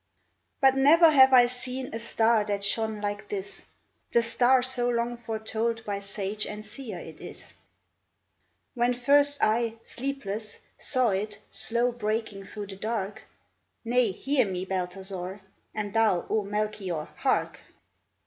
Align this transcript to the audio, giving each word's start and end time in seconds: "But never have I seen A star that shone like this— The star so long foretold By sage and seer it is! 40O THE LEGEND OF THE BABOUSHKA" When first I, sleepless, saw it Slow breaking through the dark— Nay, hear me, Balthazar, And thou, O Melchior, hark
"But 0.63 0.75
never 0.75 1.11
have 1.11 1.31
I 1.31 1.45
seen 1.45 1.93
A 1.93 1.99
star 1.99 2.43
that 2.45 2.63
shone 2.63 3.01
like 3.01 3.29
this— 3.29 3.65
The 4.13 4.23
star 4.23 4.63
so 4.63 4.89
long 4.89 5.15
foretold 5.15 5.85
By 5.85 5.99
sage 5.99 6.47
and 6.47 6.65
seer 6.65 6.97
it 6.97 7.19
is! 7.21 7.49
40O 7.49 7.49
THE 7.49 7.53
LEGEND 8.01 8.09
OF 8.15 8.15
THE 8.15 8.23
BABOUSHKA" 8.23 8.71
When 8.73 8.93
first 9.15 9.37
I, 9.43 9.73
sleepless, 9.83 10.59
saw 10.79 11.09
it 11.11 11.39
Slow 11.51 11.91
breaking 11.91 12.45
through 12.45 12.65
the 12.67 12.75
dark— 12.77 13.25
Nay, 13.85 14.09
hear 14.11 14.47
me, 14.47 14.65
Balthazar, 14.65 15.41
And 15.75 15.93
thou, 15.93 16.25
O 16.31 16.41
Melchior, 16.45 17.07
hark 17.17 17.59